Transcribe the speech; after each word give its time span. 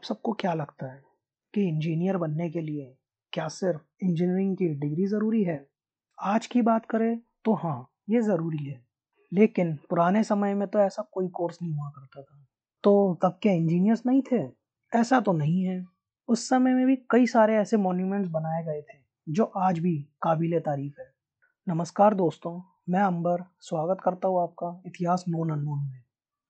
आप 0.00 0.04
सबको 0.04 0.32
क्या 0.32 0.54
लगता 0.54 0.92
है 0.92 1.02
कि 1.54 1.68
इंजीनियर 1.68 2.16
बनने 2.16 2.50
के 2.50 2.60
लिए 2.60 2.96
क्या 3.32 3.48
सिर्फ़ 3.48 3.80
इंजीनियरिंग 4.04 4.56
की 4.56 4.68
डिग्री 4.68 5.06
ज़रूरी 5.06 5.44
है? 5.44 5.66
आज 6.22 6.46
की 6.46 6.62
बात 6.62 6.86
करें 6.86 7.20
तो 7.44 7.54
हाँ 7.54 7.92
ये 8.10 8.22
ज़रूरी 8.22 8.64
है। 8.64 8.86
लेकिन 9.32 9.76
पुराने 9.76 10.24
समय 10.24 10.54
में 10.54 10.68
तो 10.68 10.78
ऐसा 10.78 11.08
कोई 11.12 11.28
कोर्स 11.28 11.58
नहीं 11.62 11.74
हुआ 11.74 11.88
करता 11.88 12.22
था। 12.22 12.46
तो 12.84 13.18
तब 13.22 13.38
क्या 13.42 13.52
इंजीनियर्स 13.52 14.02
नहीं 14.06 14.22
थे? 14.32 14.48
ऐसा 14.96 15.20
तो 15.20 15.32
नहीं 15.32 15.64
है। 15.64 15.86
उस 16.28 16.48
समय 16.48 16.74
में 16.74 16.86
भी 16.86 16.96
कई 16.96 17.26
सारे 17.26 17.56
ऐसे 17.56 17.76
मॉन्यूमेंट्स 17.76 18.30
बनाए 18.30 18.64
गए 18.64 18.82
थे, 18.82 18.98
जो 19.28 19.44
आज 19.44 19.78
भी 19.78 20.08
काबिल 20.22 20.60
तारीफ़ 20.60 21.00
है। 21.00 21.14
नमस्कार 21.68 22.14
दोस्तों, 22.14 22.62
मैं 22.88 23.02
अंबर, 23.02 23.44
स्वागत 23.60 24.00
करता 24.04 24.28
हूँ 24.28 24.42
आपका 24.42 24.82
इतिहास 24.86 25.24
नोन 25.28 25.50
अननोन 25.50 25.78
में। 25.78 26.02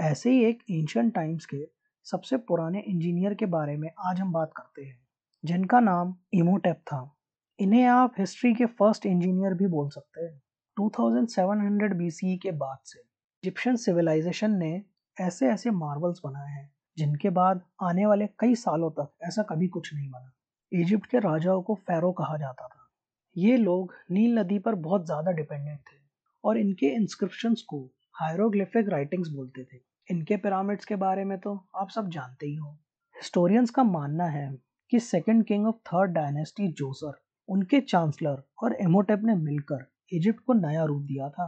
ऐसे 0.00 0.30
ही 0.30 0.44
एक 0.44 0.62
एंशियंट 0.70 1.14
टाइम्स 1.14 1.46
के 1.46 1.81
सबसे 2.06 2.36
पुराने 2.36 2.80
इंजीनियर 2.80 3.34
के 3.34 3.46
बारे 3.46 3.76
में 3.76 3.88
आज 3.98 4.20
हम 4.20 4.32
बात 4.32 4.52
करते 4.56 4.82
हैं, 4.82 4.98
जिनका 5.44 5.80
नाम 5.80 6.14
इमोटेप 6.34 6.76
था। 6.76 7.16
इन्हें 7.58 7.84
आप 7.84 8.14
हिस्ट्री 8.18 8.54
के 8.54 8.66
फ़र्स्ट 8.66 9.06
इंजीनियर 9.06 9.54
भी 9.54 9.66
बोल 9.66 9.88
सकते 9.88 10.20
हैं। 10.20 10.40
2700 10.76 11.94
बीसी 11.94 12.36
के 12.36 12.50
बाद 12.50 12.78
से 12.84 12.98
इजिप्शियन 12.98 13.76
सिविलाइजेशन 13.76 14.56
ने 14.56 14.82
ऐसे 15.16 15.48
ऐसे 15.48 15.70
मार्बल्स 15.70 16.20
बनाए 16.24 16.50
हैं, 16.50 16.70
जिनके 16.96 17.30
बाद 17.30 17.62
आने 17.82 18.06
वाले 18.06 18.26
कई 18.38 18.54
सालों 18.54 18.90
तक 18.90 19.12
ऐसा 19.24 19.42
कभी 19.42 19.68
कुछ 19.68 19.94
नहीं 19.94 20.10
बना। 20.10 20.32
इजिप्ट 20.72 21.06
के 21.06 21.18
राजाओं 21.18 21.62
को 21.62 21.74
फैरो 21.74 22.12
कहा 22.12 22.36
जाता 22.36 22.66
था। 22.66 22.88
ये 23.36 23.56
लोग 23.56 23.94
नील 24.10 24.38
नदी 24.38 24.58
पर 24.58 24.74
बहुत 24.74 25.06
ज़्यादा 25.06 25.30
डिपेंडेंट 25.30 25.78
थे 25.78 26.00
और 26.44 26.58
इनके 26.58 26.94
इंस्क्रिप्शंस 26.94 27.62
को 27.62 27.84
हायरोग्लिफिक 28.14 28.88
राइटिंग्स 28.88 29.28
बोलते 29.28 29.64
थे। 29.64 29.91
इनके 30.08 30.36
पिरामिड्स 30.36 30.84
के 30.84 30.96
बारे 30.96 31.24
में 31.24 31.38
तो 31.38 31.54
आप 31.76 31.90
सब 31.90 32.08
जानते 32.10 32.46
ही 32.46 32.54
हो। 32.54 32.70
हिस्टोरियंस 33.16 33.70
का 33.70 33.82
मानना 33.84 34.24
है 34.26 34.50
कि 34.92 35.00
second 35.00 35.44
king 35.46 35.66
of 35.66 35.76
third 35.86 36.10
dynasty 36.10 36.68
Djoser, 36.70 37.12
उनके 37.48 37.80
चांसलर 37.82 38.42
और 38.62 38.76
एमोटेप 38.80 39.20
ने 39.24 39.34
मिलकर 39.36 39.86
इजिप्ट 40.12 40.40
को 40.40 40.52
नया 40.54 40.84
रूप 40.84 41.02
दिया 41.02 41.28
था। 41.30 41.46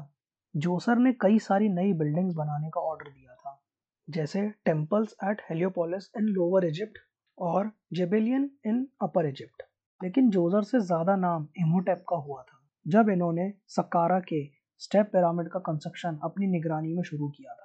जोसर 0.54 0.98
ने 0.98 1.12
कई 1.12 1.38
सारी 1.40 1.68
नई 1.70 1.92
बिल्डिंग्स 1.94 2.34
बनाने 2.34 2.70
का 2.70 2.80
ऑर्डर 2.82 3.10
दिया 3.10 3.34
था, 3.34 3.60
जैसे 4.08 4.48
temples 4.64 5.14
at 5.24 5.42
Heliopolis 5.50 6.10
in 6.18 6.24
Lower 6.30 6.64
Egypt 6.64 6.98
और 7.38 7.70
जेबेलियन 7.92 8.50
इन 8.66 8.86
अपर 9.02 9.26
इजिप्ट। 9.26 9.62
लेकिन 10.00 10.30
जोसर 10.30 10.62
से 10.62 10.80
ज़्यादा 10.82 11.16
नाम 11.16 11.46
इमोटेप 11.58 12.04
का 12.08 12.16
हुआ 12.18 12.42
था, 12.42 12.60
जब 12.86 13.10
इन्होंने 13.10 13.52
सकारा 13.68 14.20
के 14.22 14.44
स्टेप 14.80 15.10
पिरामिड 15.12 15.48
का 15.48 15.58
कंस्ट्रक्शन 15.62 16.18
अपनी 16.24 16.46
निगरानी 16.46 16.94
में 16.94 17.02
शुरू 17.02 17.28
किया 17.28 17.52
था। 17.52 17.63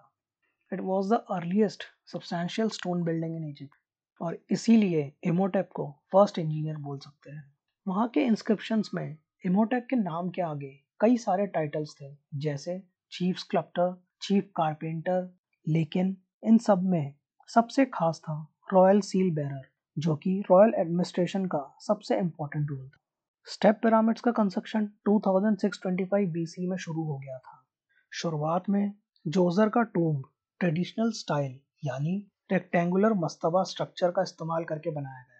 It 0.74 0.82
was 0.82 1.14
the 1.14 1.24
earliest 1.32 1.84
substantial 2.06 2.70
stone 2.70 3.04
building 3.04 3.36
in 3.36 3.50
Egypt 3.50 3.76
और 4.22 4.38
इसीलिए 4.52 5.14
इमोटेप 5.24 5.70
को 5.76 5.92
फ़र्स्ट 6.12 6.40
इंजीनियर 6.40 6.78
बोल 6.78 7.00
सकते 7.00 7.32
हैं। 7.32 7.54
वहाँ 7.88 8.08
के 8.08 8.24
इंस्क्रिप्शन 8.24 8.84
में 8.94 9.18
इमोटेप 9.46 9.88
के 9.90 9.96
नाम 9.96 10.30
के 10.30 10.42
आगे 10.42 10.80
कई 11.00 11.18
सारे 11.18 11.48
टाइटल्स 11.48 11.96
थे, 12.02 12.16
जैसे 12.36 12.84
चीफ 13.12 13.38
स्कल्प्टर 13.38 14.04
चीफ 14.22 14.52
कारपेंटर 14.56 15.38
लेकिन 15.68 16.18
इन 16.44 16.58
सब 16.58 16.84
में 16.84 17.14
सबसे 17.48 17.86
खास 17.86 18.20
था 18.20 18.48
रॉयल 18.74 19.02
सील 19.02 19.32
बेरर 19.36 19.68
जो 19.98 20.16
कि 20.16 20.44
रॉयल 20.52 20.74
एडमिनिस्ट्रेशन 20.78 21.46
का 21.46 21.78
सबसे 21.80 22.18
इम्पोर्टेंट 22.18 22.70
रोल 22.70 22.88
था। 22.90 22.98
स्टेप 23.48 23.80
पिरामिड्स 23.84 24.22
का 24.22 24.32
कंस्ट्रक्शन 24.32 24.90
2625 25.08 26.28
बीसी 26.28 26.68
में 26.68 26.78
शुरू 26.78 27.04
हो 27.04 27.18
गया 27.18 27.38
था। 27.38 27.66
शुरुआत 28.14 28.70
में 28.70 28.94
जोजर 29.28 29.70
का 29.70 29.82
टूम्ब 29.82 30.24
ट्रेडिशनल 30.60 31.12
स्टाइल, 31.12 31.60
यानी 31.86 32.32
रेक्टेंगुलर 32.52 33.14
मस्तबा 33.14 33.64
स्ट्रक्चर 33.64 34.12
का 34.12 34.22
इस्तेमाल 34.22 34.64
करके 34.64 34.90
बनाया 34.90 35.22
गया, 35.22 35.40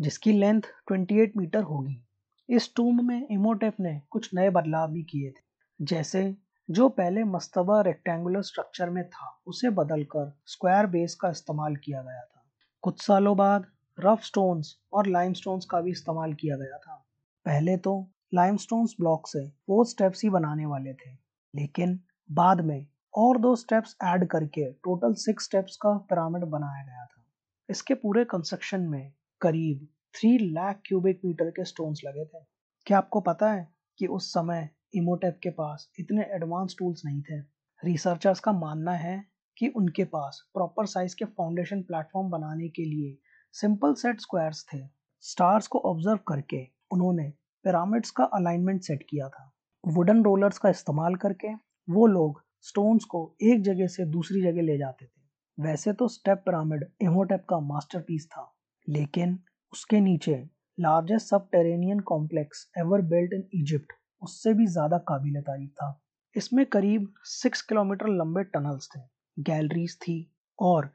जिसकी 0.00 0.32
लेंथ 0.32 0.62
28 0.88 1.36
मीटर 1.36 1.62
होगी। 1.62 2.06
इस 2.48 2.74
टूम 2.76 3.06
में 3.08 3.28
इमोटेप 3.30 3.76
ने 3.80 4.00
कुछ 4.10 4.30
नए 4.34 4.50
बदलाव 4.50 4.90
भी 4.90 5.02
किए 5.02 5.30
थे, 5.30 5.42
जैसे 5.80 6.36
जो 6.70 6.88
पहले 6.88 7.24
मस्तबा 7.24 7.80
रेक्टेंगुलर 7.80 8.42
स्ट्रक्चर 8.42 8.90
में 8.90 9.08
था, 9.08 9.42
उसे 9.46 9.70
बदलकर 9.70 10.32
स्क्वायर 10.46 10.86
बेस 10.86 11.14
का 11.14 11.30
इस्तेमाल 11.30 11.76
किया 11.76 12.02
गया 12.02 12.20
था। 12.20 12.44
कुछ 12.82 13.06
सालों 13.06 13.36
बाद 13.36 13.66
रफ 14.00 14.22
स्टोन्स 14.22 14.76
और 14.92 15.06
लाइम 15.06 15.32
स्टोन्स 15.32 15.64
का 15.64 15.80
भी 15.80 15.90
इस्तेमाल 15.90 16.34
किया 16.34 16.56
गया 16.56 16.78
था। 16.78 17.06
पहले 17.44 17.76
तो 17.76 18.10
लाइम 18.34 18.56
स्टोन्स 18.56 18.94
ब्लॉक 19.00 19.28
से 19.28 19.48
फोर 19.48 19.86
स्टेप्स 19.86 20.22
ही 20.22 20.30
बनाने 20.30 20.66
वाले 20.66 20.94
थे, 20.94 21.10
लेकिन 21.54 22.00
बाद 22.32 22.60
में 22.60 22.86
और 23.16 23.38
दो 23.38 23.56
स्टेप्स 23.56 23.96
ऐड 24.04 24.26
करके 24.26 24.72
टोटल 24.72 25.14
सिक्स 25.14 25.44
स्टेप्स 25.44 25.76
का 25.76 25.96
पिरामिड 25.96 26.44
बनाया 26.44 26.84
गया 26.84 27.04
था। 27.06 27.24
इसके 27.70 27.94
पूरे 27.94 28.24
कंस्ट्रक्शन 28.24 28.80
में 28.80 29.12
करीब 29.40 29.88
थ्री 30.14 30.38
लाख 30.52 30.80
क्यूबिक 30.86 31.20
मीटर 31.24 31.50
के 31.50 31.64
स्टोन्स 31.64 32.00
लगे 32.04 32.24
थे। 32.24 32.44
क्या 32.86 32.98
आपको 32.98 33.20
पता 33.20 33.52
है 33.52 33.68
कि 33.98 34.06
उस 34.06 34.28
समय 34.32 34.68
इमोटेप 34.94 35.40
के 35.42 35.50
पास 35.50 35.90
इतने 35.98 36.22
एडवांस 36.22 36.76
टूल्स 36.78 37.02
नहीं 37.04 37.22
थे? 37.22 37.38
रिसर्चर्स 37.82 38.40
का 38.40 38.52
मानना 38.52 38.92
है 38.92 39.24
कि 39.56 39.68
उनके 39.68 40.04
पास 40.04 40.50
प्रॉपर 40.54 40.86
साइज़ 40.86 41.16
के 41.16 41.24
फाउंडेशन 41.24 41.82
प्लेटफॉर्म 41.82 42.30
बनाने 42.30 42.68
के 42.68 42.84
लिए 42.84 43.18
सिंपल 43.52 43.94
सेट 43.94 44.20
स्क्वायर्स 44.20 44.66
थे। 44.74 44.78
स्टार्स 45.20 45.66
को 45.66 45.78
ऑब्ज़र्व 45.78 46.18
करके 46.28 46.66
उन्होंने 46.90 47.32
पिरामिड्स 47.64 48.10
का 48.10 48.24
अलाइनमेंट 48.24 48.82
सेट 48.82 49.06
किया 49.10 49.28
था। 49.28 49.52
वुडन 49.86 50.24
रोलर्स 50.24 50.58
का 50.58 50.68
इस्तेमाल 50.68 51.14
करके 51.14 51.54
वो 51.88 52.06
लोग 52.06 52.45
स्टोन्स 52.60 53.04
को 53.04 53.36
एक 53.42 53.62
जगह 53.62 53.86
से 53.86 54.04
दूसरी 54.04 54.42
जगह 54.42 54.62
ले 54.62 54.76
जाते 54.78 55.04
थे। 55.04 55.62
वैसे 55.62 55.92
तो 55.92 56.08
स्टेप 56.08 56.38
पिरामिड 56.38 56.84
इमोटेप 57.02 57.44
का 57.48 57.58
मास्टरपीस 57.60 58.26
था, 58.26 58.52
लेकिन 58.86 59.38
उसके 59.72 60.00
नीचे 60.00 60.34
largest 60.78 61.26
subterranean 61.52 62.00
complex 62.00 62.70
ever 62.78 63.02
built 63.02 63.32
in 63.32 63.48
Egypt 63.54 63.92
उससे 64.22 64.52
भी 64.54 64.66
ज़्यादा 64.66 64.98
काबिल 64.98 65.40
तारीफ़ 65.40 65.70
था। 65.70 66.02
इसमें 66.36 66.64
करीब 66.66 67.12
सिक्स 67.24 67.62
किलोमीटर 67.62 68.08
लंबे 68.08 68.42
टनल्स 68.44 68.88
थे 68.96 69.00
गैलरीज 69.36 69.96
थी 69.96 70.18
और 70.58 70.90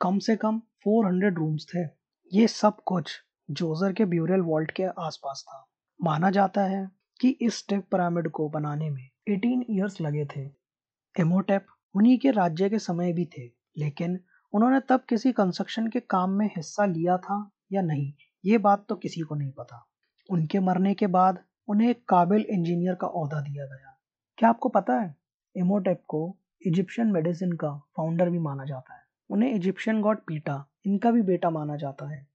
कम 0.00 0.18
से 0.18 0.36
कम 0.36 0.60
400 0.86 1.34
रूम्स 1.36 1.66
थे। 1.66 1.84
ये 2.32 2.46
सब 2.48 2.82
कुछ 2.86 3.12
जोजर 3.50 3.92
के 3.92 4.04
ब्यूरल 4.04 4.40
वॉल्ट 4.40 4.70
के 4.70 4.84
आसपास 4.98 5.44
था। 5.48 5.64
माना 6.00 6.30
जाता 6.30 6.64
है 6.64 6.88
कि 7.20 7.28
इस 7.40 7.58
स्टेप 7.58 7.86
पिरामिड 7.90 8.28
को 8.30 8.48
बनाने 8.48 8.90
में 8.90 9.08
18 9.28 9.64
इयर्स 9.70 10.00
लगे 10.00 10.24
थे। 10.26 10.63
एमोटेप 11.16 11.66
उन्हीं 11.94 12.18
के 12.18 12.30
राज्य 12.30 12.68
के 12.70 12.78
समय 12.78 13.12
भी 13.12 13.24
थे, 13.24 13.42
लेकिन 13.78 14.18
उन्होंने 14.52 14.80
तब 14.80 15.04
किसी 15.08 15.32
कंस्ट्रक्शन 15.32 15.86
के 15.86 16.00
काम 16.00 16.30
में 16.30 16.46
हिस्सा 16.46 16.84
लिया 16.84 17.16
था 17.16 17.38
या 17.72 17.82
नहीं, 17.82 18.12
ये 18.44 18.58
बात 18.58 18.84
तो 18.88 18.96
किसी 18.96 19.20
को 19.20 19.34
नहीं 19.34 19.50
पता। 19.50 19.84
उनके 20.28 20.60
मरने 20.60 20.94
के 20.94 21.06
बाद 21.06 21.38
उन्हें 21.68 21.90
एक 21.90 22.04
काबिल 22.08 22.44
इंजीनियर 22.50 22.94
का 22.94 23.06
अहदा 23.06 23.40
दिया 23.40 23.66
गया। 23.66 23.96
क्या 24.38 24.48
आपको 24.48 24.68
पता 24.68 24.94
है 24.94 25.14
एमोटेप 25.56 26.02
को 26.08 26.38
इजिप्शियन 26.66 27.12
मेडिसिन 27.12 27.52
का 27.52 27.70
फाउंडर 27.96 28.30
भी 28.30 28.38
माना 28.38 28.64
जाता 28.64 28.94
है। 28.94 29.02
उन्हें 29.30 29.52
इजिप्शियन 29.52 30.00
गॉड 30.00 30.18
पीटा 30.18 30.64
इनका 30.86 31.10
भी 31.10 31.22
बेटा 31.22 31.50
माना 31.50 31.76
जाता 31.76 32.10
है। 32.10 32.26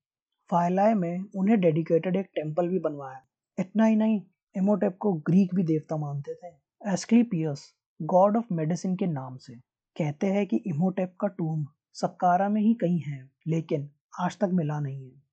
फायलाए 0.50 0.94
में 0.94 1.26
उन्हें 1.36 1.60
डेडिकेटेड 1.60 2.16
एक 2.16 2.30
टेंपल 2.36 2.68
भी 2.68 2.80
बनवाया। 2.80 3.22
इतना 3.58 3.86
ही 3.86 3.96
नहीं 3.96 4.22
एमोटेप 4.56 4.98
को 5.00 5.14
ग्रीक 5.28 5.56
भी 5.56 5.64
देवता 5.64 5.98
मानते 5.98 6.34
थे। 6.34 6.54
एस्क्लीपियस 6.94 7.68
गॉड 8.02 8.38
ऑफ़ 8.38 8.46
मेडिसिन 8.52 8.96
के 8.96 9.06
नाम 9.06 9.38
से। 9.38 9.56
कहते 9.98 10.28
हैं 10.28 10.48
कि 10.48 10.58
इमोटेप 10.58 11.16
का 11.22 11.28
टूम 11.28 11.68
सक्कारा 11.94 12.50
में 12.50 12.62
ही 12.62 12.74
कहीं 12.74 13.00
है, 13.00 13.32
लेकिन 13.48 13.90
आज 14.20 14.38
तक 14.38 14.50
मिला 14.54 14.80
नहीं 14.80 15.12
है। 15.12 15.24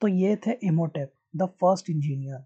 तो 0.00 0.08
ये 0.08 0.36
थे 0.36 0.50
इमोटेप, 0.50 1.12
द 1.36 1.42
फ़र्स्ट 1.42 1.90
इंजीनियर। 1.90 2.44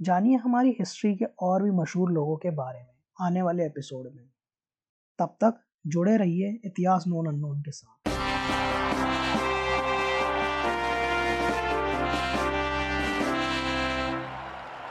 जानिए 0.00 0.36
हमारी 0.36 0.70
हिस्ट्री 0.70 1.16
के 1.16 1.24
और 1.24 1.62
भी 1.62 1.70
मशहूर 1.70 2.10
लोगों 2.10 2.36
के 2.36 2.50
बारे 2.50 2.80
में 2.80 2.94
आने 3.20 3.42
वाले 3.42 3.66
एपिसोड 3.66 4.14
में। 4.14 4.30
तब 5.18 5.36
तक 5.40 5.60
जुड़े 5.86 6.16
रहिए 6.16 6.60
इतिहास 6.64 7.04
नोन 7.06 7.26
अननोन 7.26 7.60
के 7.60 7.70
साथ। 7.70 8.10